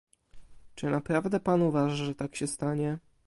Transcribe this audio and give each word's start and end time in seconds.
Czy 0.75 0.89
naprawdę 0.89 1.39
pan 1.39 1.61
uważa, 1.61 1.95
że 1.95 2.15
tak 2.15 2.35
się 2.35 2.47
stanie? 2.47 2.97